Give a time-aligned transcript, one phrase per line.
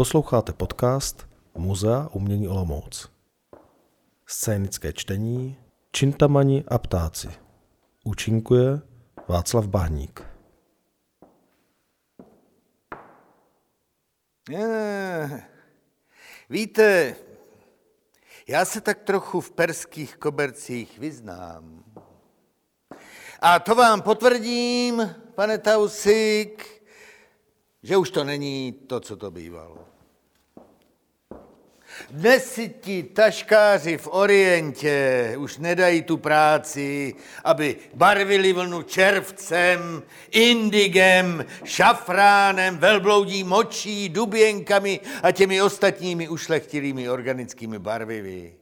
[0.00, 3.08] Posloucháte podcast Muzea umění Olomouc.
[4.26, 5.56] Scénické čtení
[5.92, 7.28] Čintamani a ptáci.
[8.04, 8.80] Účinkuje
[9.28, 10.22] Václav Bahník.
[16.50, 17.16] Víte,
[18.48, 21.84] já se tak trochu v perských kobercích vyznám.
[23.40, 26.82] A to vám potvrdím, pane Tausik,
[27.82, 29.89] že už to není to, co to bývalo.
[32.10, 37.14] Dnes si ti taškáři v Orientě už nedají tu práci,
[37.44, 48.54] aby barvili vlnu červcem, indigem, šafránem, velbloudí močí, duběnkami a těmi ostatními ušlechtilými organickými barvivy.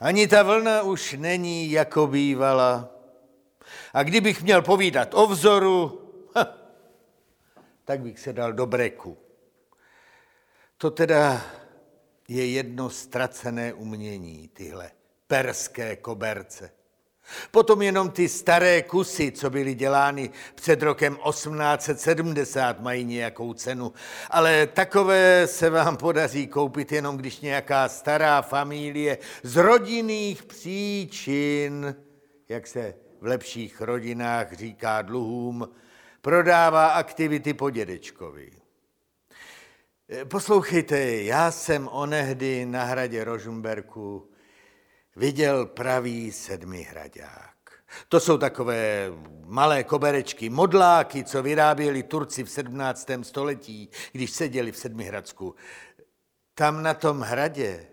[0.00, 2.88] Ani ta vlna už není, jako bývala.
[3.94, 6.58] A kdybych měl povídat o vzoru, ha,
[7.84, 9.18] tak bych se dal do breku.
[10.78, 11.42] To teda
[12.28, 14.90] je jedno ztracené umění, tyhle
[15.26, 16.70] perské koberce.
[17.50, 23.92] Potom jenom ty staré kusy, co byly dělány před rokem 1870, mají nějakou cenu.
[24.30, 31.96] Ale takové se vám podaří koupit jenom, když nějaká stará familie z rodinných příčin,
[32.48, 35.68] jak se v lepších rodinách říká dluhům,
[36.20, 38.50] prodává aktivity po dědečkovi.
[40.28, 44.30] Poslouchejte, já jsem onehdy na hradě Rožumberku
[45.16, 47.56] viděl pravý sedmihradák.
[48.08, 49.10] To jsou takové
[49.44, 53.08] malé koberečky, modláky, co vyráběli Turci v 17.
[53.22, 55.54] století, když seděli v Sedmihradsku.
[56.54, 57.86] Tam na tom hradě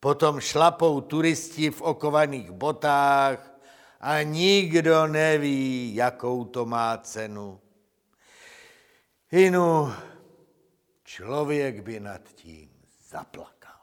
[0.00, 3.52] potom šlapou turisti v okovaných botách
[4.00, 7.60] a nikdo neví, jakou to má cenu.
[9.32, 9.92] Inu,
[11.10, 12.70] člověk by nad tím
[13.08, 13.80] zaplakal.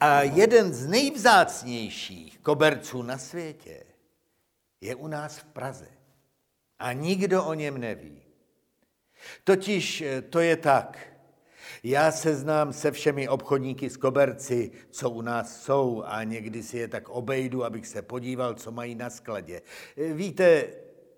[0.00, 3.84] A jeden z nejvzácnějších koberců na světě
[4.80, 5.88] je u nás v Praze.
[6.78, 8.22] A nikdo o něm neví.
[9.44, 10.98] Totiž eh, to je tak.
[11.82, 16.78] Já se znám se všemi obchodníky z koberci, co u nás jsou a někdy si
[16.78, 19.62] je tak obejdu, abych se podíval, co mají na skladě.
[19.96, 20.68] Eh, Víte,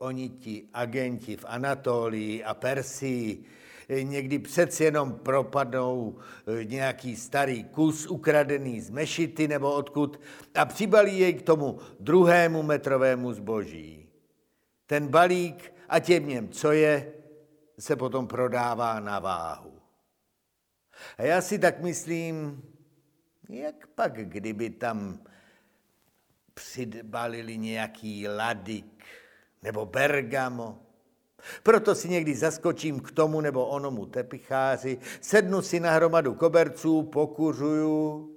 [0.02, 3.44] oni ti agenti v Anatolii a Persii
[3.88, 10.20] eh, někdy přeci jenom propadnou eh, nějaký starý kus ukradený z mešity nebo odkud
[10.54, 14.08] a přibalí jej k tomu druhému metrovému zboží.
[14.86, 17.12] Ten balík, ať je v něm co je,
[17.78, 19.78] se potom prodává na váhu.
[21.19, 22.62] A já si tak myslím,
[23.48, 25.19] jak pak, kdyby tam
[26.54, 29.04] přibalili nějaký ladik
[29.62, 30.78] nebo bergamo.
[31.62, 38.28] Proto si někdy zaskočím k tomu nebo onomu tepicháři, sednu si na hromadu koberců, pokuřuju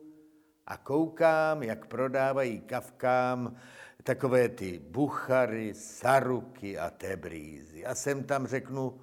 [0.68, 3.56] a koukám, jak prodávají kavkám
[4.04, 7.86] takové ty buchary, saruky a tebrízy.
[7.86, 9.02] A sem tam řeknu,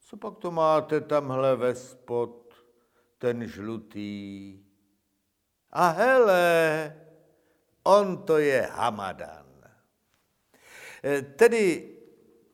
[0.00, 2.54] co pak to máte tamhle ve spod,
[3.18, 4.58] ten žlutý.
[5.72, 6.96] A hele,
[7.82, 9.41] on to je Hamadan.
[11.04, 11.88] Eh, Tedy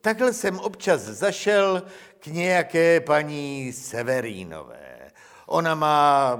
[0.01, 1.83] takhle jsem občas zašel
[2.19, 5.11] k nějaké paní Severínové.
[5.45, 6.39] Ona má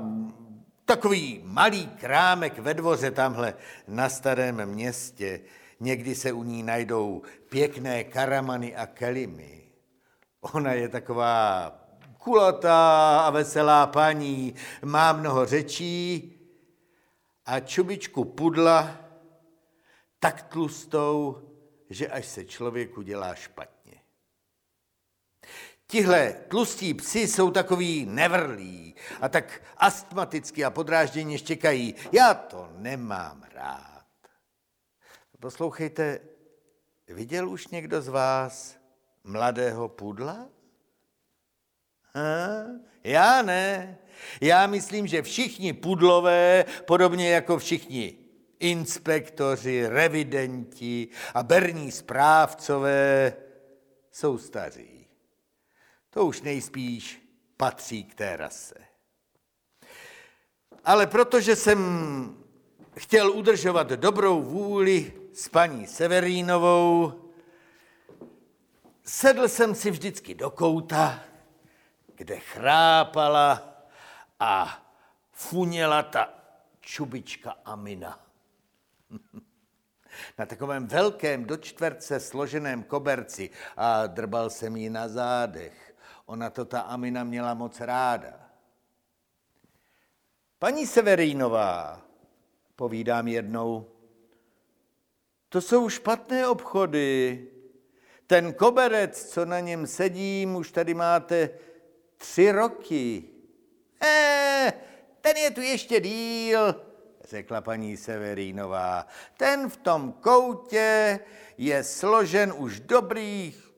[0.86, 3.54] takový malý krámek ve dvoře tamhle
[3.88, 5.42] na starém městě.
[5.80, 9.64] Někdy se u ní najdou pěkné karamany a kelimy.
[10.42, 11.72] Ona je taková
[12.18, 14.56] kulatá a veselá paní,
[14.86, 16.34] má mnoho řečí
[17.46, 18.98] a čubičku pudla
[20.20, 21.38] tak tlustou,
[21.90, 24.02] že až se člověku dělá špatně.
[25.88, 31.96] Tihle tlustí psi jsou takový nevrlí a tak astmaticky a podrážděně štěkají.
[32.12, 34.06] Já to nemám rád.
[35.40, 36.20] Poslouchejte,
[37.08, 38.78] viděl už někdo z vás
[39.24, 40.50] mladého pudla?
[42.14, 42.66] Ha?
[43.04, 43.98] Já ne.
[44.42, 48.19] Já myslím, že všichni pudlové, podobně jako všichni
[48.60, 53.34] inspektoři, revidenti a berní správcové
[54.12, 55.08] jsou staří.
[56.10, 57.22] To už nejspíš
[57.58, 58.76] patří k té rase.
[60.86, 61.80] Ale protože jsem
[62.98, 67.14] chtěl udržovat dobrou vůli s paní Severínovou,
[69.04, 71.24] sedl jsem si vždycky do kouta,
[72.16, 73.78] kde chrápala
[74.40, 74.84] a
[75.32, 76.34] funěla ta
[76.82, 78.29] čubička Amina.
[80.38, 85.96] Na takovém velkém do čtverce složeném koberci a drbal jsem ji na zádech.
[86.26, 88.50] Ona to ta Amina měla moc ráda.
[90.60, 92.02] Paní Severínová,
[92.76, 93.92] povídám jednou,
[95.50, 97.48] to jsou špatné obchody.
[98.28, 101.50] Ten koberec, co na něm sedím, už tady máte
[102.18, 103.24] tři roky.
[104.04, 104.74] Eh,
[105.22, 106.76] ten je tu ještě díl,
[107.30, 109.08] řekla paní Severínová.
[109.38, 111.20] Ten v tom koutě
[111.58, 113.74] je složen už dobrých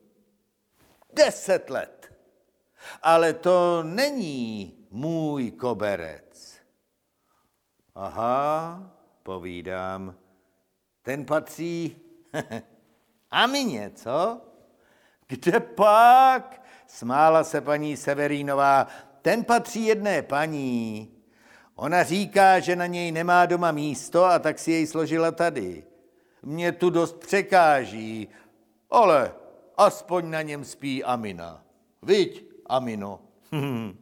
[1.14, 2.14] deset let.
[3.02, 6.58] Ale to není můj koberec.
[7.96, 8.84] Aha,
[9.24, 10.16] povídám,
[11.02, 12.02] ten patří
[13.32, 14.42] Amině, co?
[15.28, 16.62] Kde pak?
[16.88, 18.88] Smála se paní Severínová.
[19.22, 21.12] Ten patří jedné paní.
[21.76, 25.84] Ona říká, že na něj nemá doma místo a tak si jej složila tady.
[26.44, 28.28] Mě tu dost překáží,
[28.90, 29.34] ale
[29.78, 31.66] aspoň na něm spí Amina.
[32.02, 33.22] Viď, Amino?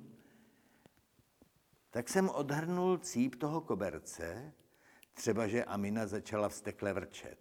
[1.91, 4.53] tak jsem odhrnul cíp toho koberce,
[5.13, 7.39] třeba že Amina začala vstekle vrčet.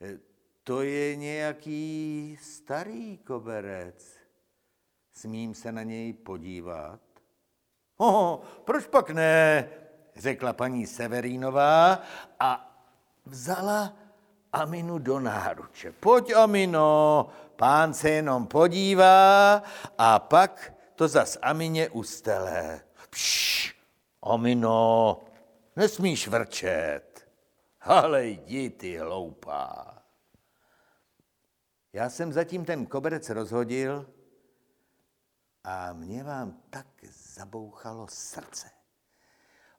[0.00, 0.18] E,
[0.64, 4.16] to je nějaký starý koberec.
[5.12, 7.09] Smím se na něj podívat?
[8.02, 9.68] Oh, proč pak ne,
[10.16, 12.02] řekla paní Severínová
[12.40, 12.76] a
[13.24, 13.92] vzala
[14.52, 15.92] Aminu do náruče.
[15.92, 19.62] Pojď, Amino, pán se jenom podívá
[19.98, 22.80] a pak to zas Amině ustele.
[23.10, 23.74] Pš,
[24.22, 25.20] Amino,
[25.76, 27.28] nesmíš vrčet.
[27.80, 29.98] Ale jdi ty hloupá.
[31.92, 34.06] Já jsem zatím ten koberec rozhodil
[35.64, 36.86] a mě vám tak
[37.40, 38.70] zabouchalo srdce.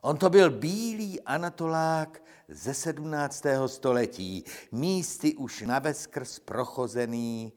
[0.00, 3.44] On to byl bílý anatolák ze 17.
[3.66, 7.52] století, místy už naveskrz prochozený,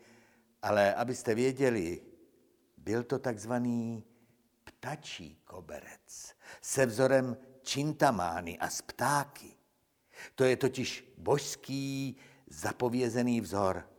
[0.61, 2.01] ale abyste věděli,
[2.77, 4.03] byl to takzvaný
[4.63, 9.57] ptačí koberec se vzorem čintamány a z ptáky.
[10.35, 12.17] To je totiž božský
[12.47, 13.89] zapovězený vzor.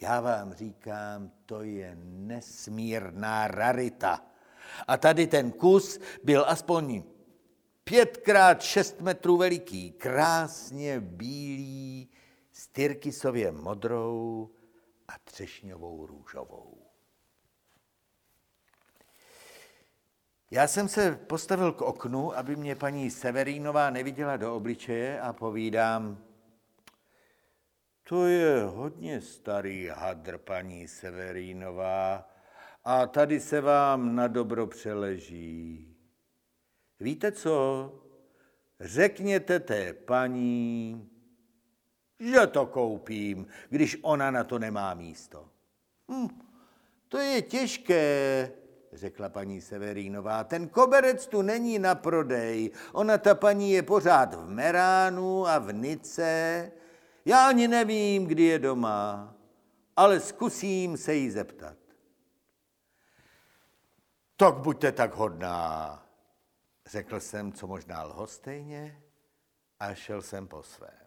[0.00, 4.31] Já vám říkám, to je nesmírná rarita.
[4.88, 7.02] A tady ten kus byl aspoň
[7.84, 12.08] pětkrát šest metrů veliký, krásně bílý,
[12.52, 14.50] s tyrkysově modrou
[15.08, 16.78] a třešňovou růžovou.
[20.50, 26.24] Já jsem se postavil k oknu, aby mě paní Severínová neviděla do obličeje a povídám,
[28.08, 32.31] to je hodně starý hadr, paní Severínová,
[32.84, 35.88] a tady se vám na dobro přeleží.
[37.00, 37.92] Víte co?
[38.80, 41.08] Řekněte té paní,
[42.20, 45.48] že to koupím, když ona na to nemá místo.
[46.10, 46.28] Hm,
[47.08, 48.50] to je těžké,
[48.92, 50.44] řekla paní Severínová.
[50.44, 52.70] Ten koberec tu není na prodej.
[52.92, 56.72] Ona, ta paní, je pořád v Meránu a v Nice.
[57.24, 59.34] Já ani nevím, kdy je doma,
[59.96, 61.81] ale zkusím se jí zeptat.
[64.42, 66.02] Tak buďte tak hodná,
[66.86, 69.02] řekl jsem, co možná lhostejně
[69.80, 71.06] a šel jsem po svém.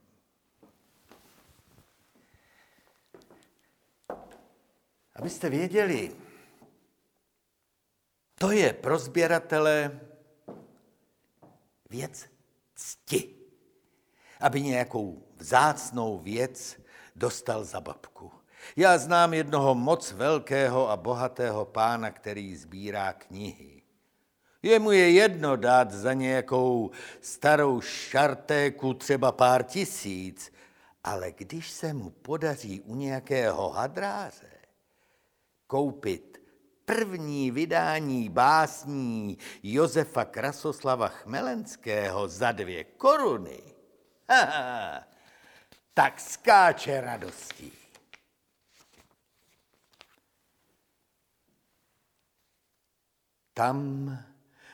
[5.15, 6.15] Abyste věděli,
[8.35, 9.99] to je pro sběratele
[11.89, 12.29] věc
[12.75, 13.35] cti.
[14.39, 16.81] Aby nějakou vzácnou věc
[17.15, 18.34] dostal za babku.
[18.75, 23.81] Já znám jednoho moc velkého a bohatého pána, který sbírá knihy.
[24.63, 26.91] Jemu je jedno dát za nějakou
[27.21, 30.53] starou šartéku třeba pár tisíc,
[31.03, 34.55] ale když se mu podaří u nějakého hadráře
[35.67, 36.41] koupit
[36.85, 43.61] první vydání básní Josefa Krasoslava Chmelenského za dvě koruny,
[45.93, 47.84] tak skáče radostí.
[53.55, 54.11] Tam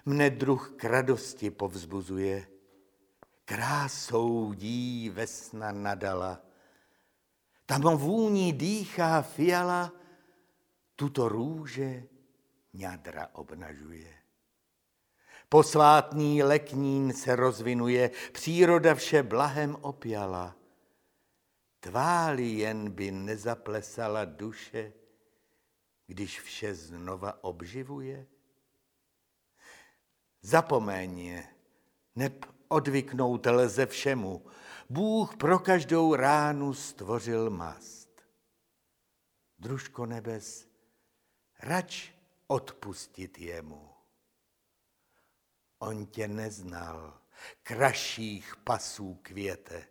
[0.10, 2.48] mne druh k radosti povzbuzuje,
[3.46, 6.42] krásou dí vesna nadala.
[7.66, 9.94] Tam vůní dýchá fiala,
[10.96, 12.04] tuto růže
[12.74, 14.14] ňadra obnažuje.
[15.50, 20.56] Posvátný leknín se rozvinuje, příroda vše blahem opěla.
[21.80, 24.94] Tváli jen by nezaplesala duše,
[26.08, 28.28] když vše znova obživuje?
[30.42, 31.44] Zapomeň,
[32.16, 34.46] neb odvyknout lze všemu.
[34.90, 38.10] Bůh pro každou ránu stvořil mast.
[39.60, 40.68] Družko nebes,
[41.60, 42.10] rač
[42.48, 43.90] odpustit jemu.
[45.80, 47.22] On tě neznal,
[47.64, 49.88] kraších pasů květe.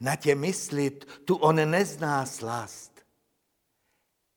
[0.00, 3.06] Na tě myslit, tu on nezná slast.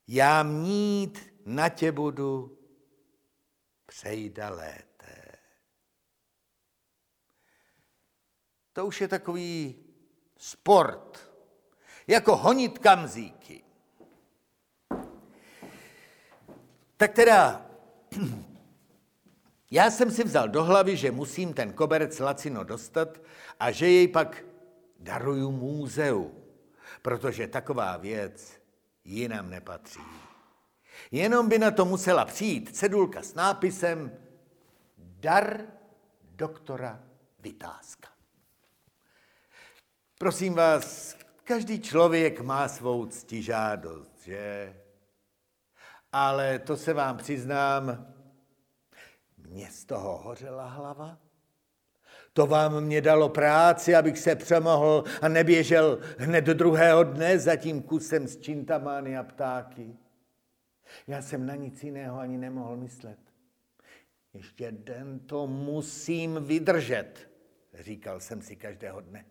[0.08, 2.58] Já mít na tě budu
[3.86, 4.89] přejda lété.
[8.80, 9.76] To už je takový
[10.38, 11.32] sport,
[12.08, 13.64] jako honit kamzíky.
[16.98, 17.66] Tak teda,
[19.72, 23.22] já jsem si vzal do hlavy, že musím ten koberec lacino dostat
[23.60, 24.46] a že jej pak
[25.00, 26.32] daruju múzeu,
[27.02, 28.62] protože taková věc
[29.04, 30.02] jinam nepatří.
[31.12, 34.12] Jenom by na to musela přijít cedulka s nápisem
[34.98, 35.62] Dar
[36.24, 37.04] doktora
[37.40, 38.09] Vytázka.
[40.22, 44.76] Prosím vás, každý člověk má svou ctižádost, že?
[46.12, 48.14] Ale to se vám přiznám,
[49.38, 51.18] mě z toho hořela hlava.
[52.34, 57.56] To vám mě dalo práci, abych se přemohl a neběžel hned do druhého dne za
[57.56, 59.98] tím kusem s čintamány a ptáky.
[61.08, 63.20] Já jsem na nic jiného ani nemohl myslet.
[64.34, 67.30] Ještě den to musím vydržet,
[67.74, 69.26] říkal jsem si každého dne.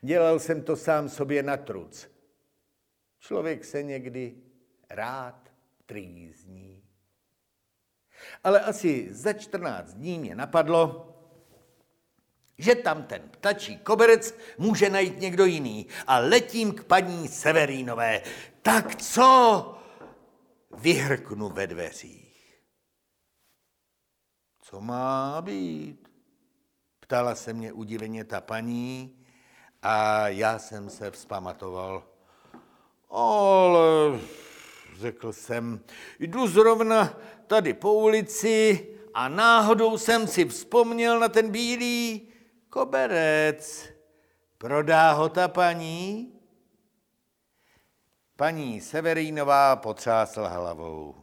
[0.00, 2.10] Dělal jsem to sám sobě na truc.
[3.18, 4.36] Člověk se někdy
[4.90, 5.50] rád
[5.86, 6.82] trýzní.
[8.44, 11.06] Ale asi za 14 dní mě napadlo,
[12.58, 18.22] že tam ten ptačí koberec může najít někdo jiný a letím k paní Severínové.
[18.62, 19.78] Tak co?
[20.78, 22.60] Vyhrknu ve dveřích.
[24.60, 26.08] Co má být?
[27.00, 29.19] Ptala se mě udiveně ta paní
[29.82, 32.02] a já jsem se vzpamatoval.
[33.10, 34.20] Ale,
[34.96, 35.80] řekl jsem,
[36.18, 42.28] jdu zrovna tady po ulici a náhodou jsem si vzpomněl na ten bílý
[42.68, 43.88] koberec.
[44.58, 46.32] Prodá ho ta paní?
[48.36, 51.14] Paní Severínová potřásla hlavou.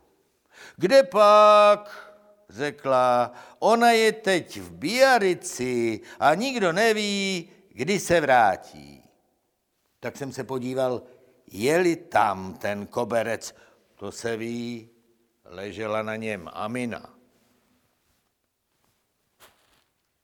[0.78, 2.08] Kde pak?
[2.50, 9.04] řekla, ona je teď v Biarici a nikdo neví, kdy se vrátí.
[10.00, 11.02] Tak jsem se podíval,
[11.52, 13.56] jeli tam ten koberec,
[13.96, 14.90] to se ví,
[15.46, 17.14] ležela na něm Amina.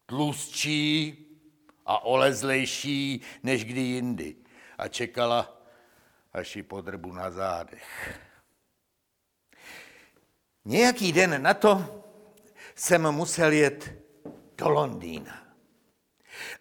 [0.05, 1.17] Tlustší
[1.85, 4.35] a olezlejší než kdy jindy
[4.77, 5.61] a čekala,
[6.33, 8.19] až ji podrbu na zádech.
[10.65, 12.03] Nějaký den na to
[12.75, 13.93] jsem musel jet
[14.57, 15.42] do Londýna.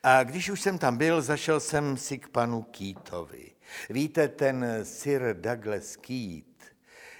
[0.03, 3.53] A když už jsem tam byl, zašel jsem si k panu Kýtovi.
[3.91, 6.73] Víte, ten Sir Douglas Keat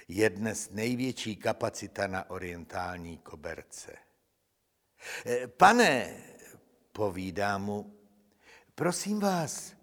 [0.07, 3.93] je dnes největší kapacita na orientální koberce.
[5.25, 6.17] E, pane,
[6.91, 7.99] povídá mu,
[8.75, 9.73] prosím vás,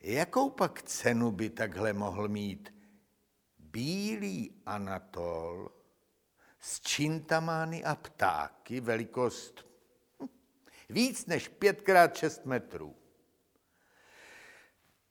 [0.00, 2.74] jakou pak cenu by takhle mohl mít
[3.58, 5.70] bílý Anatol
[6.60, 9.69] s čintamány a ptáky, velikost
[10.90, 12.96] víc než pětkrát šest metrů.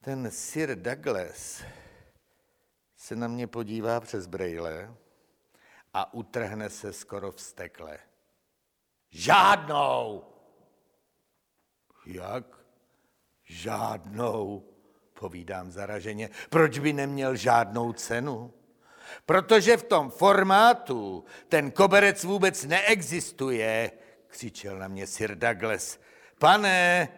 [0.01, 1.63] Ten Sir Douglas
[2.95, 4.95] se na mě podívá přes brejle
[5.93, 7.99] a utrhne se skoro vstekle.
[9.09, 10.25] Žádnou!
[12.05, 12.45] Jak?
[13.43, 14.69] Žádnou,
[15.13, 16.29] povídám zaraženě.
[16.49, 18.53] Proč by neměl žádnou cenu?
[19.25, 23.91] Protože v tom formátu ten koberec vůbec neexistuje,
[24.29, 25.99] křičel na mě Sir Douglas.
[26.39, 27.09] Pane,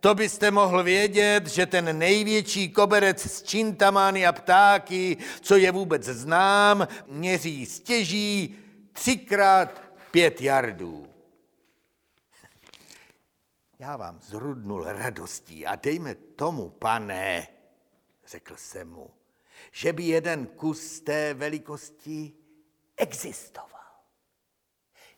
[0.00, 6.04] to byste mohl vědět, že ten největší koberec s čintamány a ptáky, co je vůbec
[6.04, 8.58] znám, měří stěží
[8.92, 11.08] třikrát pět jardů.
[13.78, 17.48] Já vám zrudnul radostí a dejme tomu, pane,
[18.26, 19.10] řekl jsem mu,
[19.72, 22.32] že by jeden kus té velikosti
[22.96, 23.77] existoval.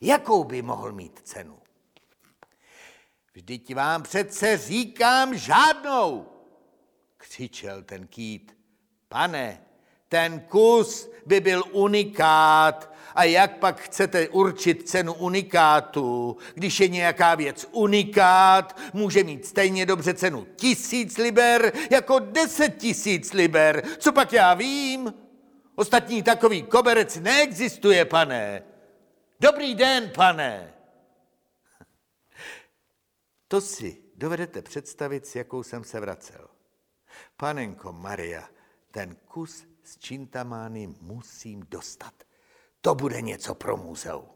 [0.00, 1.58] Jakou by mohl mít cenu?
[3.34, 6.26] Vždyť vám přece říkám žádnou,
[7.16, 8.56] křičel ten kýt.
[9.08, 9.60] Pane,
[10.08, 12.92] ten kus by byl unikát.
[13.14, 16.36] A jak pak chcete určit cenu unikátu?
[16.54, 23.32] Když je nějaká věc unikát, může mít stejně dobře cenu tisíc liber jako deset tisíc
[23.32, 23.82] liber.
[23.98, 25.14] Co pak já vím?
[25.74, 28.69] Ostatní takový koberec neexistuje, pane.
[29.40, 30.74] Dobrý den, pane.
[33.48, 36.48] To si dovedete představit, s jakou jsem se vracel.
[37.36, 38.48] Panenko Maria,
[38.90, 42.14] ten kus s čintamány musím dostat.
[42.80, 44.28] To bude něco pro muzeu.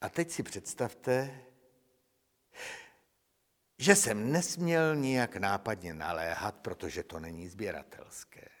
[0.00, 1.40] A teď si představte,
[3.78, 8.51] že jsem nesměl nijak nápadně naléhat, protože to není sběratelské.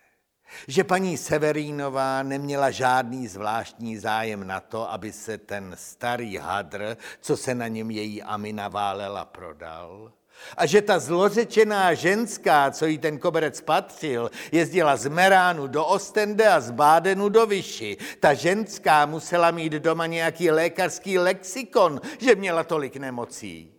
[0.68, 7.36] Že paní Severínová neměla žádný zvláštní zájem na to, aby se ten starý hadr, co
[7.36, 10.12] se na něm její Amina válela, prodal.
[10.56, 16.48] A že ta zlořečená ženská, co jí ten koberec patřil, jezdila z Meránu do Ostende
[16.48, 17.96] a z Bádenu do Vyši.
[18.20, 23.74] Ta ženská musela mít doma nějaký lékařský lexikon, že měla tolik nemocí.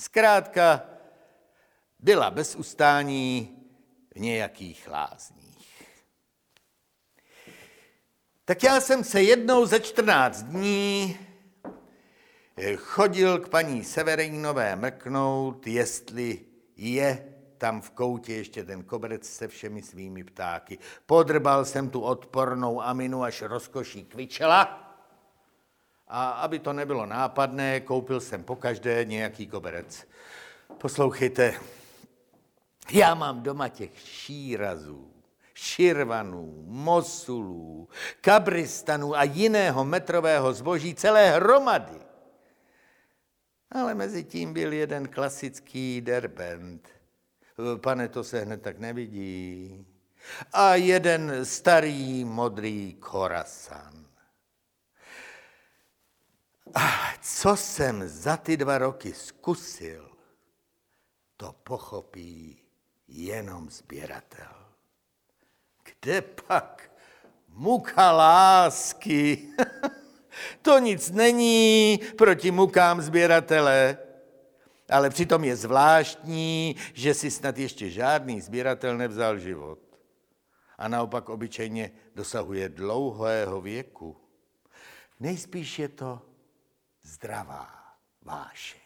[0.00, 0.82] Zkrátka,
[1.98, 3.56] byla bez ustání
[4.14, 5.47] v nějakých lázních.
[8.48, 11.18] Tak já jsem se jednou za 14 dní
[12.76, 16.40] chodil k paní Severínové mrknout, jestli
[16.76, 20.78] je tam v koutě ještě ten koberec se všemi svými ptáky.
[21.06, 24.94] Podrbal jsem tu odpornou aminu, až rozkoší kvičela.
[26.06, 30.06] A aby to nebylo nápadné, koupil jsem po každé nějaký koberec.
[30.78, 31.54] Poslouchejte,
[32.90, 35.17] já mám doma těch šírazů,
[35.58, 37.88] širvanů, mosulů,
[38.20, 42.00] kabristanů a jiného metrového zboží celé hromady.
[43.70, 46.88] Ale mezi tím byl jeden klasický derbent.
[47.82, 49.86] Pane, to se hned tak nevidí.
[50.52, 54.06] A jeden starý modrý korasan.
[56.74, 60.10] A co jsem za ty dva roky zkusil,
[61.36, 62.62] to pochopí
[63.08, 64.57] jenom sběratel.
[66.00, 66.90] Kde pak
[67.48, 69.48] muka lásky?
[70.62, 73.98] To nic není proti mukám sběratele,
[74.90, 79.78] ale přitom je zvláštní, že si snad ještě žádný sběratel nevzal život.
[80.78, 84.16] A naopak obyčejně dosahuje dlouhého věku.
[85.20, 86.22] Nejspíš je to
[87.02, 88.80] zdravá vášeň.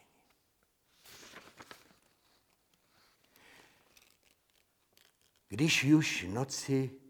[5.49, 7.02] Když už noci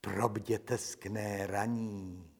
[0.00, 2.30] probděte skné raní,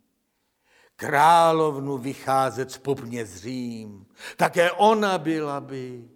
[0.97, 4.07] královnu vycházet z popně zřím.
[4.37, 6.11] Také ona byla by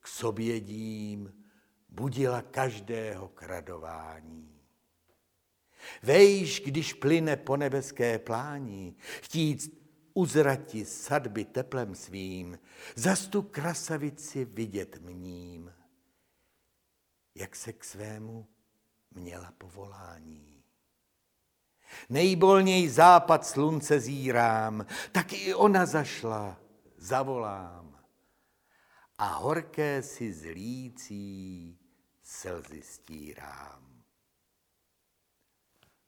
[0.00, 1.44] k sobě dím,
[1.88, 4.60] budila každého kradování.
[6.02, 9.84] Vejš, když plyne po nebeské plání, chtít
[10.14, 12.58] uzrati sadby teplem svým,
[12.94, 15.72] zas tu krasavici vidět mním,
[17.34, 18.48] jak se k svému
[19.10, 20.53] měla povolání.
[22.08, 26.56] Nejbolněj západ slunce zírám, tak i ona zašla,
[26.96, 27.98] zavolám.
[29.18, 31.78] A horké si zlící
[32.22, 34.02] slzy stírám.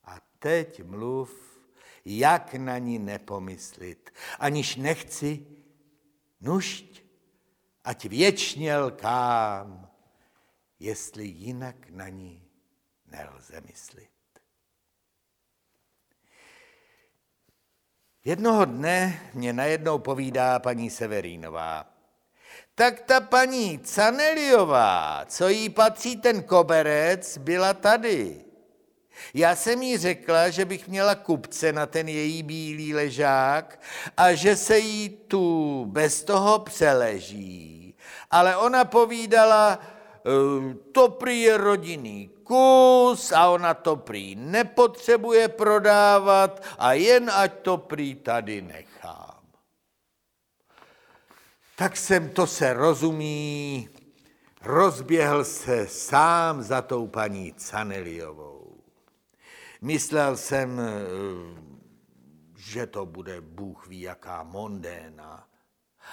[0.05, 1.61] A teď mluv,
[2.05, 5.47] jak na ní nepomyslit, aniž nechci,
[6.41, 7.03] nušť,
[7.85, 9.91] ať věčně lkám,
[10.81, 12.49] jestli jinak na ní
[13.07, 14.16] nelze myslit.
[18.27, 21.87] Jednoho dne mě najednou povídá paní Severínová.
[22.75, 28.45] Tak ta paní Caneliová, co jí patří ten koberec, byla tady.
[29.35, 33.81] Já jsem jí řekla, že bych měla kupce na ten její bílý ležák
[34.17, 37.95] a že se jí tu bez toho přeleží.
[38.31, 39.79] Ale ona povídala,
[40.93, 47.79] to prý je rodinný kus a ona to prý nepotřebuje prodávat a jen ať to
[47.79, 49.37] prý tady nechám.
[51.77, 53.89] Tak jsem to se rozumí,
[54.63, 58.81] rozběhl se sám za tou paní Caneliovou.
[59.81, 60.81] Myslel jsem,
[62.57, 65.47] že to bude Bůh ví jaká mondéna,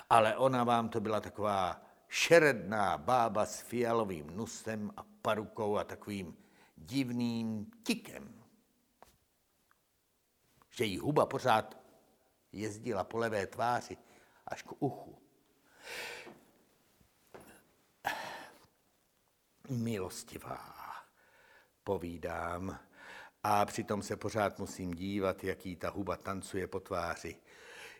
[0.10, 1.82] ale ona vám to byla taková
[2.13, 6.38] šeredná bába s fialovým nusem a parukou a takovým
[6.78, 8.43] divným tikem.
[10.69, 11.78] Že jí huba pořád
[12.52, 13.97] jezdila po levé tváři
[14.47, 15.17] až k uchu.
[19.69, 20.76] Milostivá,
[21.84, 22.80] povídám,
[23.43, 27.36] a přitom se pořád musím dívat, jaký ta huba tancuje po tváři.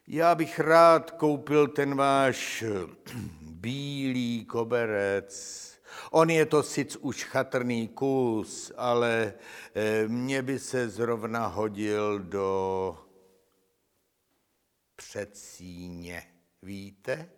[0.08, 2.64] Já bych rád koupil ten váš
[3.42, 5.64] bílý koberec,
[6.12, 9.34] On je to sic už chatrný kus, ale
[9.76, 12.98] eh, mě by se zrovna hodil do
[14.96, 16.24] předsíně.
[16.62, 17.30] Víte?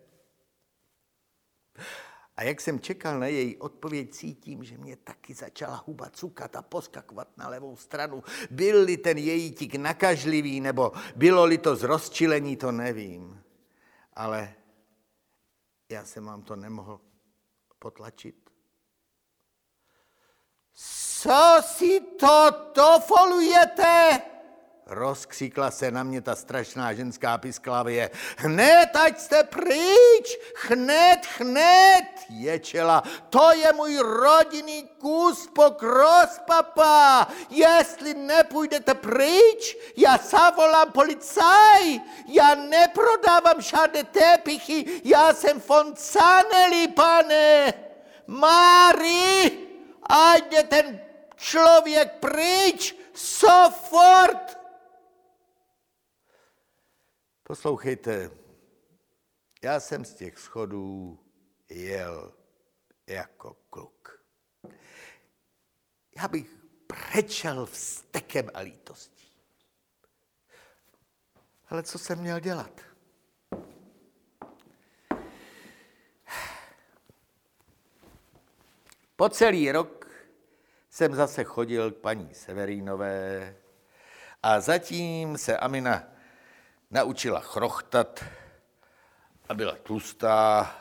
[2.38, 6.62] A jak jsem čekal na její odpověď, cítím, že mě taky začala huba cukat a
[6.62, 8.24] poskakovat na levou stranu.
[8.52, 13.44] Byl-li ten její tik nakažlivý, nebo bylo-li to z rozčilení, to nevím.
[14.14, 14.54] Ale
[15.90, 17.02] já jsem vám to nemohl
[17.80, 18.50] potlačit.
[20.74, 24.22] Co si to dofolujete?
[24.88, 28.10] Rozkřikla se na mě ta strašná ženská pisklavě.
[28.38, 30.38] Hned, ať jste pryč!
[30.68, 32.06] Hned, hned!
[32.30, 33.04] Ječela.
[33.30, 37.28] To je můj rodinný kus pokros, papa.
[37.50, 42.00] Jestli nepůjdete pryč, já zavolám policaj.
[42.28, 47.74] Já neprodávám žádné tepichy, já jsem foncaneli, pane.
[48.28, 49.52] Mári,
[50.10, 51.00] ať je ten
[51.36, 54.55] člověk pryč, sofort!
[57.48, 58.32] Poslouchejte,
[59.64, 61.20] já jsem z těch schodů
[61.70, 62.34] jel
[63.08, 64.26] jako kluk.
[66.18, 66.48] Já bych
[66.88, 69.28] brečel vstekem a lítostí.
[71.70, 72.82] Ale co jsem měl dělat?
[79.16, 80.10] Po celý rok
[80.90, 83.56] jsem zase chodil k paní Severínové
[84.44, 86.15] a zatím se Amina
[86.92, 88.24] naučila chrochtat
[89.50, 90.76] a byla tlustá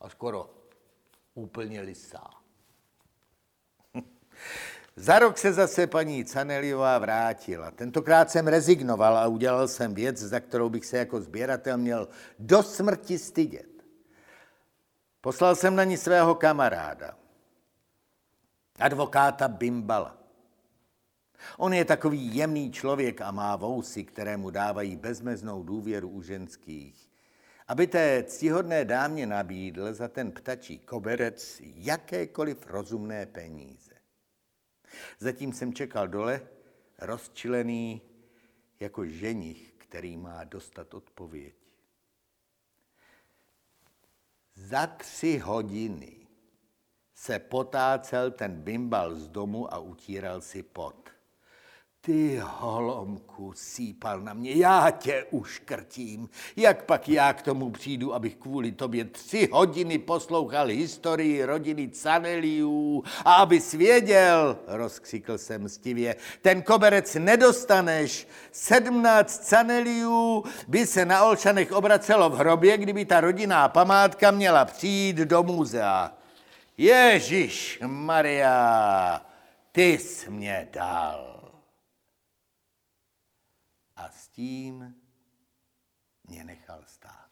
[0.00, 0.50] a skoro
[1.34, 2.30] úplně lisá.
[4.96, 7.70] Za rok se zase paní Caneliová vrátila.
[7.70, 12.62] Tentokrát jsem rezignoval a udělal jsem věc, za kterou bych se jako sběratel měl do
[12.62, 13.70] smrti stydět.
[15.20, 17.16] Poslal jsem na ní svého kamaráda,
[18.78, 20.19] advokáta Bimbala.
[21.58, 27.10] On je takový jemný člověk a má vousy, které mu dávají bezmeznou důvěru u ženských.
[27.68, 33.94] Aby té ctihodné dámě nabídl za ten ptačí koberec jakékoliv rozumné peníze.
[35.18, 36.40] Zatím jsem čekal dole,
[36.98, 38.02] rozčilený
[38.80, 41.54] jako ženich, který má dostat odpověď.
[44.54, 46.26] Za tři hodiny
[47.14, 51.10] se potácel ten bimbal z domu a utíral si pot.
[52.02, 56.28] Ty holomku, sípal na mě, já tě uškrtím.
[56.56, 63.04] Jak pak já k tomu přijdu, abych kvůli tobě tři hodiny poslouchal historii rodiny Caneliů
[63.24, 68.28] a aby svěděl, rozkřikl jsem stivě, ten koberec nedostaneš.
[68.52, 75.16] Sedmnáct Caneliů by se na Olšanech obracelo v hrobě, kdyby ta rodinná památka měla přijít
[75.16, 76.12] do muzea.
[76.78, 79.26] Ježíš Maria,
[79.72, 81.39] ty jsi mě dal.
[84.00, 84.94] A s tím
[86.24, 87.30] mě nechal stát.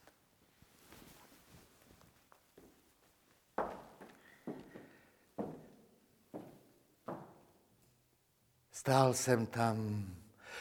[8.71, 10.07] Stál jsem tam,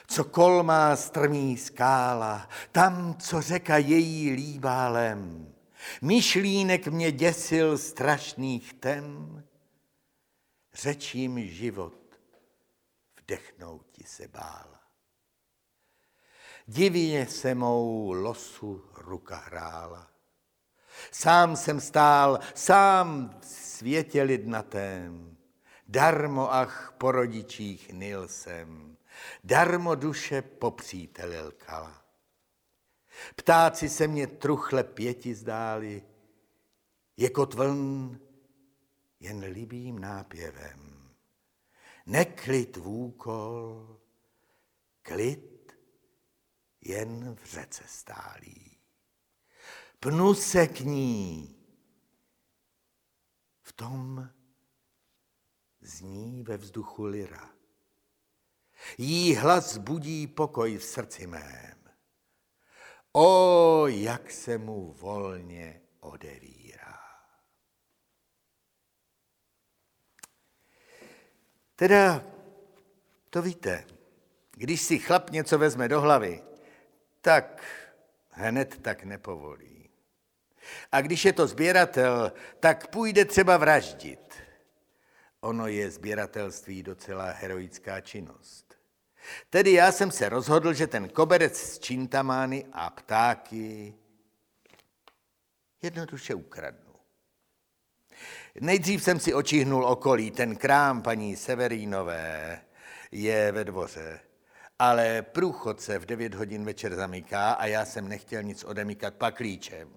[0.08, 5.54] co kolmá strmý skála, tam, co řeka její líbálem.
[6.02, 9.44] Myšlínek mě děsil strašných tem,
[10.74, 12.20] řečím život
[13.20, 14.77] vdechnouti se bála.
[16.70, 20.08] Divně se mou losu ruka hrála.
[21.12, 25.38] Sám jsem stál, sám v světě lidnatém,
[25.88, 28.98] darmo ach po rodičích nil jsem,
[29.44, 32.04] darmo duše po příteli lkala.
[33.36, 36.04] Ptáci se mě truchle pěti zdáli,
[37.18, 38.20] jako tvln
[39.20, 41.10] jen libým nápěvem.
[42.06, 43.88] Neklid vůkol,
[45.02, 45.57] klid
[46.88, 48.78] jen v řece stálí.
[50.00, 51.56] Pnu se k ní,
[53.62, 54.30] v tom
[55.82, 57.50] zní ve vzduchu lira.
[58.98, 61.78] Jí hlas budí pokoj v srdci mém.
[63.12, 67.00] O, jak se mu volně odevírá.
[71.76, 72.24] Teda,
[73.30, 73.88] to víte,
[74.52, 76.47] když si chlap něco vezme do hlavy,
[77.28, 77.62] tak
[78.30, 79.90] hned tak nepovolí.
[80.92, 84.34] A když je to sběratel, tak půjde třeba vraždit.
[85.42, 88.76] Ono je sběratelství docela heroická činnost.
[89.50, 93.94] Tedy já jsem se rozhodl, že ten koberec s čintamány a ptáky
[95.82, 96.96] jednoduše ukradnu.
[98.60, 102.62] Nejdřív jsem si očihnul okolí, ten krám paní Severínové
[103.12, 104.20] je ve dvoře,
[104.80, 109.90] ale průchod se v 9 hodin večer zamyká a já jsem nechtěl nic odemykat paklíčem.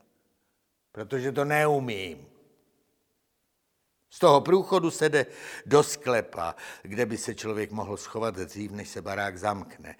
[0.92, 2.26] protože to neumím.
[4.10, 5.26] Z toho průchodu se jde
[5.66, 9.96] do sklepa, kde by se člověk mohl schovat dřív, než se barák zamkne.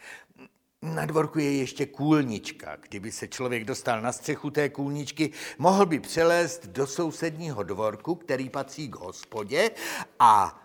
[0.82, 2.76] Na dvorku je ještě kůlnička.
[2.76, 8.50] Kdyby se člověk dostal na střechu té kůlničky, mohl by přelézt do sousedního dvorku, který
[8.50, 9.70] patří k hospodě,
[10.18, 10.62] a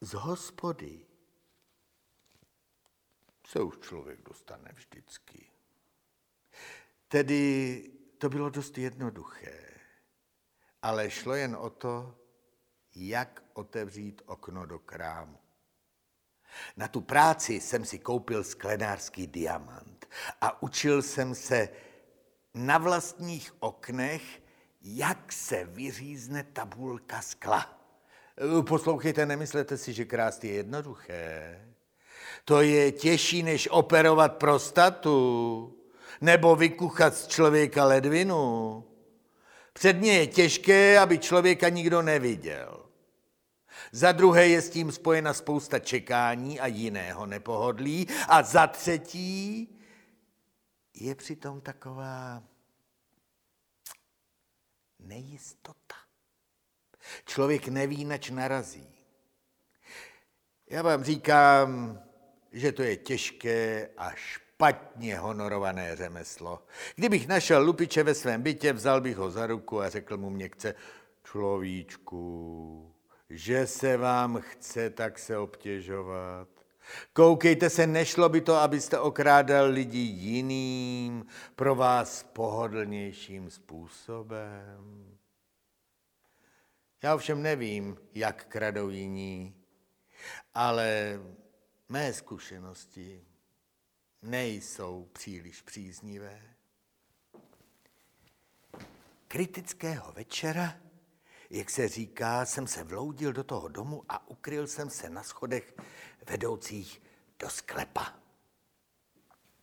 [0.00, 1.03] z hospody
[3.46, 5.46] se už člověk dostane vždycky.
[7.08, 9.70] Tedy to bylo dost jednoduché,
[10.82, 12.18] ale šlo jen o to,
[12.94, 15.38] jak otevřít okno do krámu.
[16.76, 20.06] Na tu práci jsem si koupil sklenářský diamant
[20.40, 21.68] a učil jsem se
[22.54, 24.42] na vlastních oknech,
[24.82, 27.80] jak se vyřízne tabulka skla.
[28.68, 31.73] Poslouchejte, nemyslete si, že krást je jednoduché.
[32.44, 35.70] To je těžší, než operovat prostatu
[36.20, 38.84] nebo vykuchat z člověka ledvinu.
[39.72, 42.86] Předně je těžké, aby člověka nikdo neviděl.
[43.92, 48.06] Za druhé je s tím spojena spousta čekání a jiného nepohodlí.
[48.28, 49.68] A za třetí
[50.94, 52.42] je přitom taková
[54.98, 55.94] nejistota.
[57.24, 58.94] Člověk neví, nač narazí.
[60.70, 62.02] Já vám říkám,
[62.54, 66.62] že to je těžké a špatně honorované řemeslo.
[66.96, 70.74] Kdybych našel lupiče ve svém bytě, vzal bych ho za ruku a řekl mu měkce,
[71.24, 72.94] človíčku,
[73.30, 76.48] že se vám chce tak se obtěžovat.
[77.12, 85.14] Koukejte se, nešlo by to, abyste okrádal lidi jiným, pro vás pohodlnějším způsobem.
[87.02, 89.54] Já ovšem nevím, jak kradou jiní,
[90.54, 91.20] ale
[91.94, 93.24] mé zkušenosti
[94.22, 96.42] nejsou příliš příznivé.
[99.28, 100.76] Kritického večera
[101.50, 105.74] jak se říká, jsem se vloudil do toho domu a ukryl jsem se na schodech
[106.30, 107.02] vedoucích
[107.38, 108.14] do sklepa.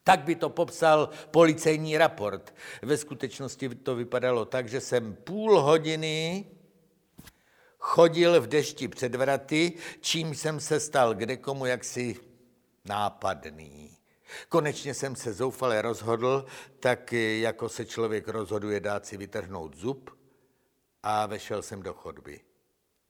[0.03, 2.55] Tak by to popsal policejní raport.
[2.81, 6.45] Ve skutečnosti to vypadalo tak, že jsem půl hodiny
[7.81, 12.15] chodil v dešti před vraty, čím jsem se stal kdekomu jaksi
[12.85, 13.97] nápadný.
[14.49, 16.45] Konečně jsem se zoufale rozhodl,
[16.79, 20.09] tak jako se člověk rozhoduje dát si vytrhnout zub,
[21.03, 22.41] a vešel jsem do chodby.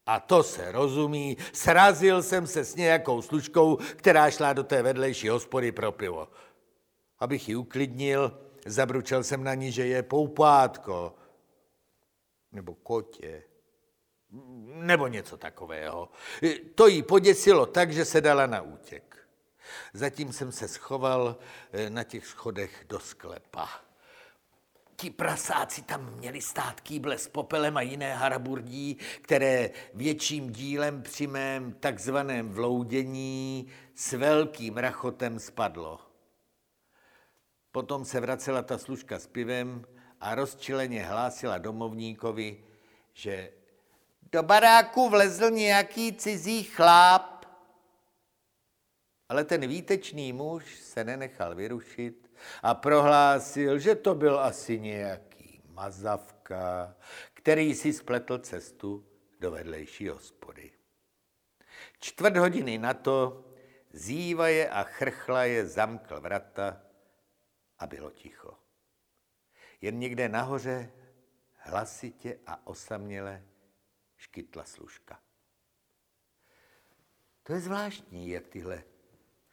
[0.05, 5.29] A to se rozumí, srazil jsem se s nějakou služkou, která šla do té vedlejší
[5.29, 6.27] hospody pro pivo.
[7.19, 11.15] Abych ji uklidnil, zabručel jsem na ní, že je poupátko,
[12.51, 13.43] nebo kotě,
[14.65, 16.09] nebo něco takového.
[16.75, 19.27] To jí poděsilo tak, že se dala na útěk.
[19.93, 21.37] Zatím jsem se schoval
[21.71, 23.69] eh, na těch schodech do sklepa.
[24.95, 31.27] Ti prasáci tam měli stát kýble s popelem a jiné haraburdí, které větším dílem při
[31.27, 35.99] mém takzvaném vloudění s velkým rachotem spadlo.
[37.71, 39.85] Potom se vracela ta služka s pivem
[40.19, 42.63] a rozčileně hlásila domovníkovi,
[43.13, 43.51] že
[44.31, 47.45] do baráku vlezl nějaký cizí chláp.
[49.29, 52.31] Ale ten výtečný muž se nenechal vyrušit
[52.63, 56.95] a prohlásil, že to byl asi nějaký mazavka,
[57.33, 59.05] který si spletl cestu
[59.39, 60.71] do vedlejší hospody.
[61.99, 63.45] Čtvrt hodiny na to
[63.93, 66.81] zývaje a chrchlaje zamkl vrata
[67.79, 68.57] a bylo ticho.
[69.81, 70.91] Jen někde nahoře
[71.57, 73.43] hlasitě a osaměle
[74.21, 75.19] škytla služka.
[77.43, 78.83] To je zvláštní, jak tyhle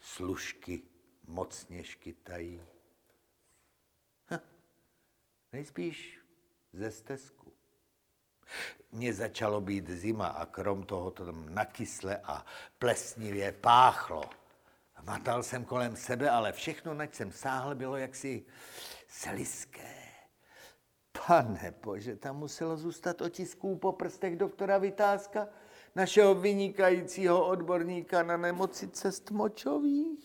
[0.00, 0.82] služky
[1.26, 2.62] mocně škytají.
[5.52, 6.20] Nejspíš
[6.72, 7.52] ze stezku.
[8.92, 12.46] Mně začalo být zima a krom toho to tam nakysle a
[12.78, 14.30] plesnivě páchlo.
[15.02, 18.44] Matal jsem kolem sebe, ale všechno, nač jsem sáhl, bylo jaksi
[19.08, 19.97] seliské.
[21.28, 25.48] Pane bože, tam muselo zůstat otisků po prstech doktora Vytázka,
[25.94, 30.24] našeho vynikajícího odborníka na nemoci cest močových.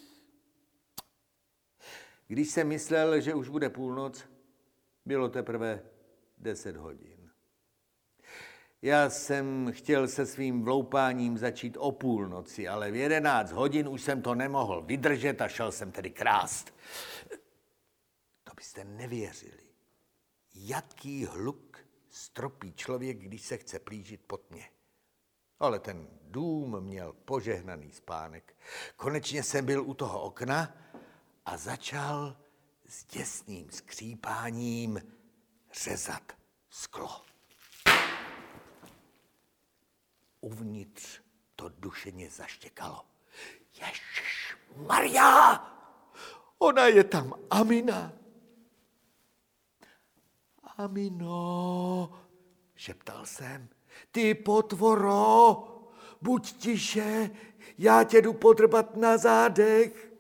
[2.28, 4.24] Když jsem myslel, že už bude půlnoc,
[5.06, 5.84] bylo teprve
[6.38, 7.30] 10 hodin.
[8.82, 14.22] Já jsem chtěl se svým vloupáním začít o půlnoci, ale v 11 hodin už jsem
[14.22, 16.74] to nemohl vydržet a šel jsem tedy krást.
[18.44, 19.63] To byste nevěřili,
[20.54, 21.78] jaký hluk
[22.10, 24.70] stropí člověk, když se chce plížit po tmě.
[25.60, 28.56] Ale ten dům měl požehnaný spánek.
[28.96, 30.78] Konečně jsem byl u toho okna
[31.46, 32.38] a začal
[32.86, 35.02] s děsným skřípáním
[35.84, 36.34] řezat
[36.70, 37.22] sklo.
[40.42, 41.22] Uvnitř
[41.56, 43.06] to dušeně zaštěkalo.
[43.82, 45.70] Ježíš Maria!
[46.58, 48.23] Ona je tam Amina.
[50.78, 52.12] Amino,
[52.76, 53.70] šeptal jsem,
[54.12, 55.64] ty potvoro,
[56.22, 57.30] buď tiše,
[57.78, 60.14] já tě jdu podrbat na zádech.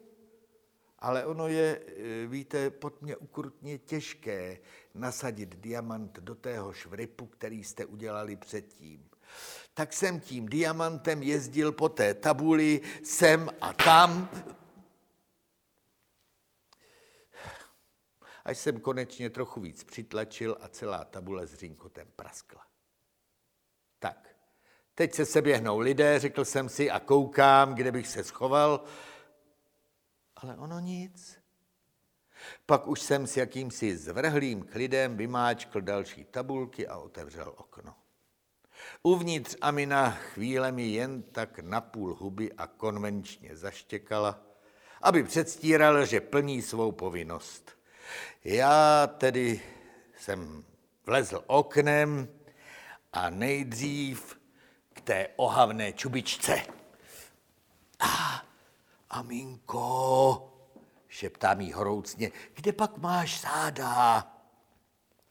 [1.00, 4.58] Ale ono je, e, víte, pod mě ukrutně těžké
[4.96, 9.10] nasadit diamant do tého švripu, který jste udělali předtím.
[9.74, 14.30] Tak jsem tím diamantem jezdil po té tabuli sem a tam.
[18.46, 22.66] Až jsem konečně trochu víc přitlačil a celá tabule s řínkotem praskla.
[24.00, 24.36] Tak,
[24.96, 28.84] teď se seběhnou lidé, řekl jsem si, a koukám, kde bych se schoval,
[30.36, 31.44] ale ono nic.
[32.66, 37.96] Pak už jsem s jakýmsi zvrhlým klidem vymáčkl další tabulky a otevřel okno.
[39.04, 44.42] Uvnitř Amina chvíle mi jen tak napůl huby a konvenčně zaštěkala,
[45.02, 47.83] aby předstíral, že plní svou povinnost.
[48.44, 49.62] Já tedy
[50.18, 50.64] jsem
[51.06, 52.28] vlezl oknem
[53.14, 54.40] a nejdřív
[54.94, 56.62] k té ohavné čubičce.
[58.00, 58.44] A
[59.10, 60.54] Aminko,
[61.08, 64.28] šeptá mi horoucně, kde pak máš sáda?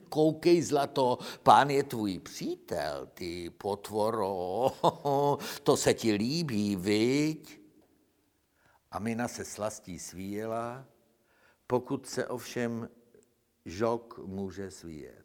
[0.08, 4.66] Koukej, zlato, pán je tvůj přítel, ty potvoro,
[5.62, 7.60] to se ti líbí, viď?
[8.90, 10.84] Amina se slastí svíjela,
[11.72, 12.88] pokud se ovšem
[13.64, 15.24] žok může svíjet.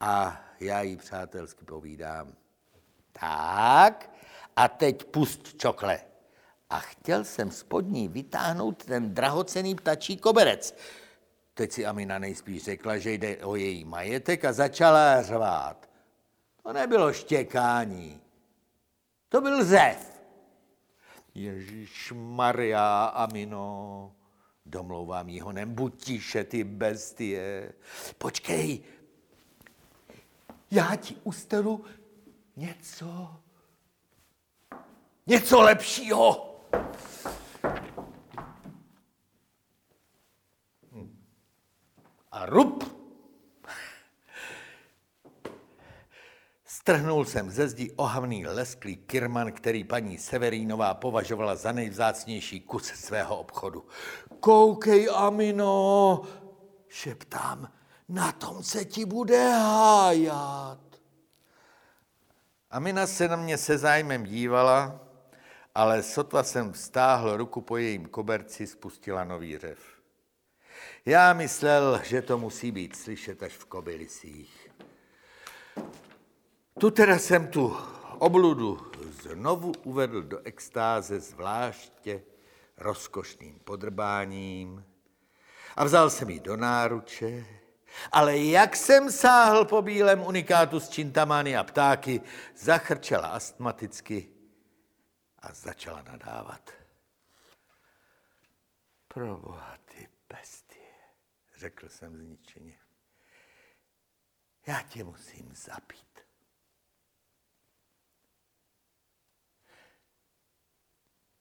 [0.00, 2.32] A já jí přátelsky povídám,
[3.12, 4.10] tak
[4.56, 6.00] a teď pust čokle
[6.70, 10.76] a chtěl jsem spod ní vytáhnout ten drahocený ptačí koberec.
[11.54, 15.90] Teď si Amina nejspíš řekla, že jde o její majetek a začala řvát.
[16.62, 18.20] To nebylo štěkání,
[19.28, 20.20] to byl zev.
[21.34, 24.12] Ježíš Maria, Amino,
[24.66, 27.72] domlouvám jí honem, buď tiše, ty bestie.
[28.18, 28.82] Počkej,
[30.70, 31.84] já ti ustelu
[32.56, 33.36] něco,
[35.26, 36.50] něco lepšího.
[42.30, 43.03] A rup!
[46.84, 53.38] Strhnul jsem ze zdi ohavný lesklý kirman, který paní Severínová považovala za nejvzácnější kus svého
[53.38, 53.86] obchodu.
[54.40, 56.22] Koukej, Amino,
[56.88, 57.72] šeptám,
[58.08, 60.78] na tom se ti bude hájat.
[62.70, 65.00] Amina se na mě se zájmem dívala,
[65.74, 69.78] ale sotva jsem vztáhl ruku po jejím koberci, spustila nový řev.
[71.06, 74.63] Já myslel, že to musí být slyšet až v kobylisích.
[76.80, 77.76] Tu teda jsem tu
[78.18, 82.22] obludu znovu uvedl do extáze zvláště
[82.76, 84.84] rozkošným podrbáním
[85.76, 87.46] a vzal jsem ji do náruče,
[88.12, 92.20] ale jak jsem sáhl po bílém unikátu s čintamány a ptáky,
[92.56, 94.28] zachrčela astmaticky
[95.38, 96.70] a začala nadávat.
[99.08, 100.94] Proboha, ty bestie,
[101.56, 102.78] řekl jsem zničeně.
[104.66, 106.13] Já tě musím zapít.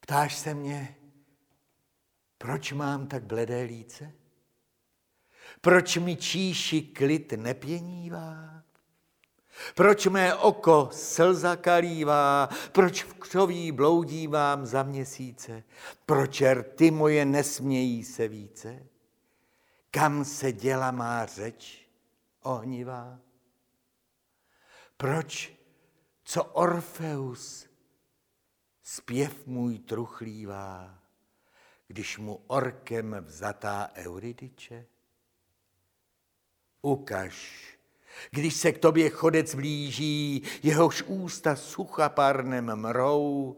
[0.04, 0.96] Ptáš se mě,
[2.38, 4.12] proč mám tak bledé líce?
[5.62, 8.64] Proč mi číši klid nepěnívá?
[9.76, 15.64] Proč mé oko slza kalívá, proč v křoví bloudívám za měsíce,
[16.06, 18.86] proč rty moje nesmějí se více,
[19.92, 21.88] kam se děla má řeč
[22.42, 23.20] ohnivá?
[24.98, 25.54] Proč,
[26.24, 27.73] co Orfeus,
[28.84, 31.00] zpěv můj truchlívá,
[31.88, 34.86] když mu orkem vzatá Euridiče?
[36.82, 37.64] Ukaž,
[38.32, 43.58] když se k tobě chodec blíží, jehož ústa suchaparnem mrou,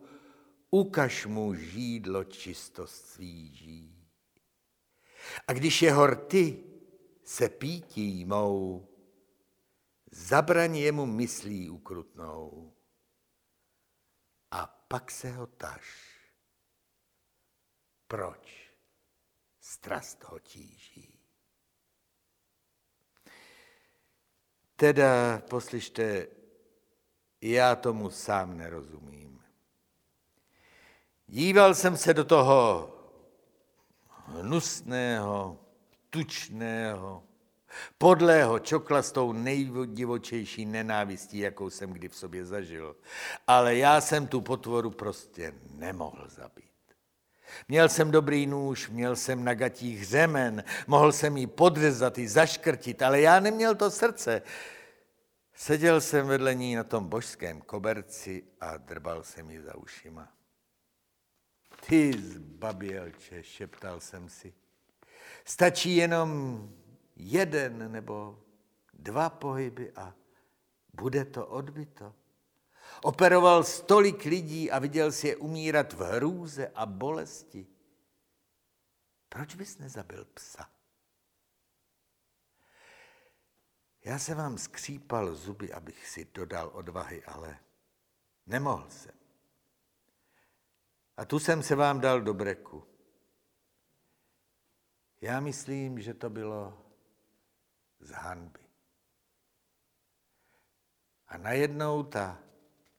[0.70, 4.08] ukaž mu žídlo čistost svíží.
[5.48, 6.64] A když jeho rty
[7.24, 8.88] se pítí mou,
[10.12, 12.75] zabraň jemu myslí ukrutnou.
[14.88, 16.16] Pak se ho taž.
[18.08, 18.72] Proč
[19.60, 21.20] strast ho tíží?
[24.76, 26.28] Teda, poslyšte,
[27.42, 29.44] já tomu sám nerozumím.
[31.28, 32.92] Díval jsem se do toho
[34.26, 35.66] hnusného,
[36.10, 37.24] tučného,
[37.98, 42.96] Podlého čokla s tou nejdivočejší nenávistí, jakou jsem kdy v sobě zažil.
[43.48, 46.66] Ale já jsem tu potvoru prostě nemohl zabít.
[47.68, 53.02] Měl jsem dobrý nůž, měl jsem na gatích řemen, mohl jsem jí podřezat, i zaškrtit,
[53.02, 54.42] ale já neměl to srdce.
[55.56, 60.28] Seděl jsem vedle ní na tom božském koberci a drbal jsem ji za ušima.
[61.88, 64.54] Ty zbabělče, šeptal jsem si.
[65.46, 66.70] Stačí jenom
[67.16, 68.44] jeden nebo
[68.94, 70.16] dva pohyby a
[70.94, 72.16] bude to odbyto.
[73.04, 77.68] Operoval stolik lidí a viděl si je umírat v hrůze a bolesti.
[79.30, 80.70] Proč bys nezabil psa?
[84.06, 87.60] Já se vám skřípal zuby, abych si dodal odvahy, ale
[88.46, 89.16] nemohl jsem.
[91.18, 92.88] A tu jsem se vám dal do breku.
[95.22, 96.85] Já myslím, že to bylo
[98.00, 98.66] z hanby.
[101.28, 102.40] A najednou ta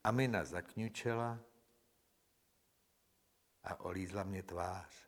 [0.04, 1.38] Amina zakňučela
[3.62, 5.06] a olízla mě tvář.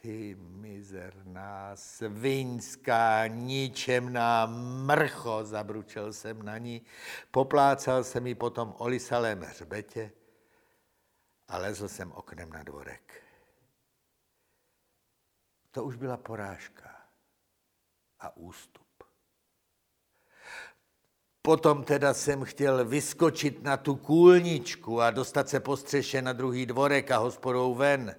[0.00, 4.46] Ty mizerná, sviňská, ničemná
[4.86, 6.82] mrcho, zabručel jsem na ní,
[7.30, 10.12] poplácal jsem ji potom olisalém hřbetě
[11.48, 13.23] a lezl jsem oknem na dvorek.
[15.74, 16.96] To už byla porážka
[18.20, 19.04] a ústup.
[21.42, 26.66] Potom teda jsem chtěl vyskočit na tu kůlničku a dostat se po střeše na druhý
[26.66, 28.16] dvorek a hospodou ven.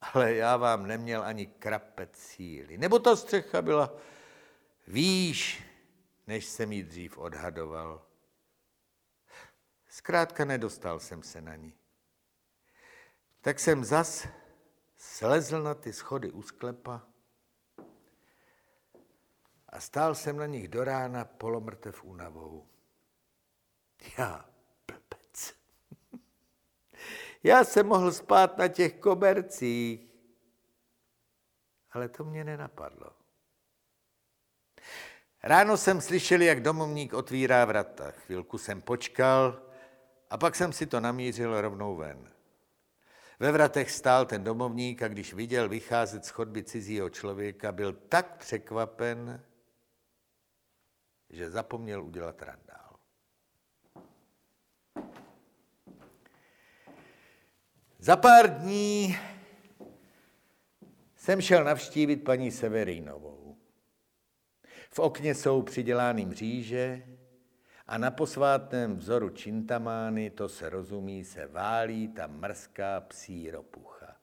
[0.00, 2.78] Ale já vám neměl ani krapet síly.
[2.78, 3.94] Nebo ta střecha byla
[4.86, 5.62] výš,
[6.26, 8.02] než jsem ji dřív odhadoval.
[9.88, 11.74] Zkrátka nedostal jsem se na ní.
[13.40, 14.26] Tak jsem zas
[15.02, 17.02] slezl na ty schody u sklepa
[19.68, 22.68] a stál jsem na nich do rána polomrtev únavou.
[24.18, 24.44] Já,
[24.86, 25.54] blbec.
[27.42, 30.00] Já jsem mohl spát na těch kobercích,
[31.90, 33.12] ale to mě nenapadlo.
[35.42, 38.10] Ráno jsem slyšel, jak domovník otvírá vrata.
[38.10, 39.62] Chvilku jsem počkal
[40.30, 42.32] a pak jsem si to namířil rovnou ven.
[43.42, 48.36] Ve vratech stál ten domovník a když viděl vycházet z chodby cizího člověka, byl tak
[48.36, 49.44] překvapen,
[51.30, 52.96] že zapomněl udělat randál.
[57.98, 59.16] Za pár dní
[61.16, 63.56] jsem šel navštívit paní Severínovou.
[64.90, 67.02] V okně jsou přidělány mříže
[67.92, 74.16] a na posvátném vzoru čintamány, to se rozumí, se válí ta mrzká psí ropucha.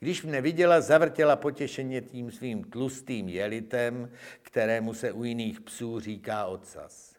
[0.00, 4.10] Když mne viděla, zavrtěla potěšeně tím svým tlustým jelitem,
[4.42, 7.16] kterému se u jiných psů říká ocas.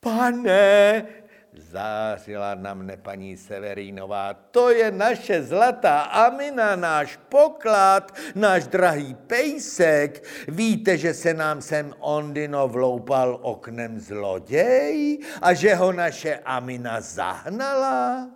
[0.00, 1.06] Pane,
[1.52, 10.24] zářila na mne paní Severínová, to je naše zlatá Amina, náš poklad, náš drahý pejsek.
[10.48, 18.30] Víte, že se nám sem Ondino vloupal oknem zloděj a že ho naše Amina zahnala?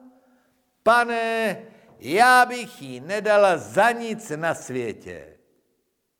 [0.82, 1.58] Pane,
[1.98, 5.38] já bych jí nedala za nic na světě,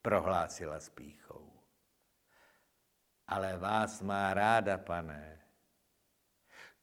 [0.03, 1.53] prohlásila s píchou.
[3.29, 5.34] Ale vás má ráda, pane.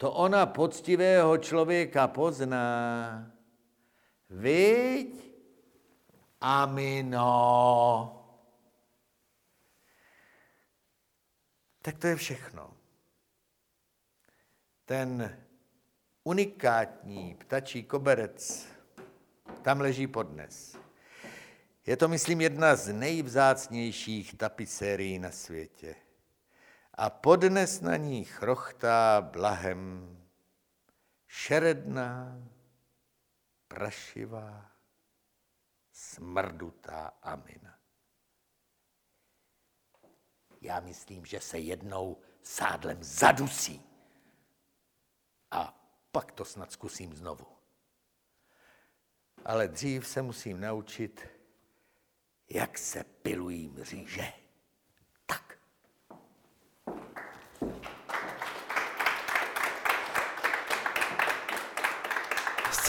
[0.02, 3.32] To ona poctivého člověka pozná.
[4.30, 5.34] Viď?
[6.42, 8.18] Amino.
[11.82, 12.74] Tak to je všechno.
[14.86, 15.38] Ten
[16.24, 18.68] unikátní ptačí koberec
[19.62, 20.78] tam leží podnes.
[21.86, 25.96] Je to, myslím, jedna z nejvzácnějších tapisérií na světě.
[27.02, 30.18] A podnes na ní chrochtá blahem
[31.28, 32.38] šeredná,
[33.68, 34.72] prašivá,
[35.92, 37.80] smrdutá Amina.
[40.62, 43.82] Já myslím, že se jednou sádlem zadusí.
[45.52, 45.82] A
[46.12, 47.62] pak to snad zkusím znovu
[49.46, 51.28] ale dřív se musím naučit,
[52.50, 54.34] jak se pilují mříže.
[55.26, 55.61] Tak.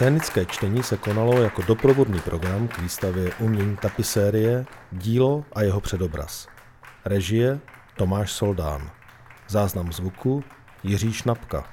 [0.02, 6.48] Scénické čtení se konalo jako doprovodný program k výstavě Umění tapisérie, dílo a jeho předobraz.
[7.04, 7.60] Režie
[7.96, 8.90] Tomáš Soldán.
[9.48, 10.44] Záznam zvuku
[10.82, 11.64] Jiří Šnapka.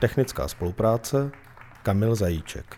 [0.00, 1.30] Technická spolupráce
[1.82, 2.76] Kamil Zajíček.